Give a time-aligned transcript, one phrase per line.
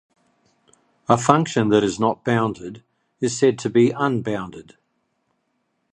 [1.07, 2.81] A function that is "not" bounded
[3.19, 4.75] is said to be unbounded.